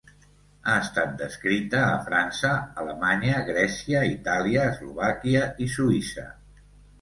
[0.69, 2.53] Ha estat descrita a França,
[2.85, 6.27] Alemanya, Grècia, Itàlia, Eslovàquia i Suïssa.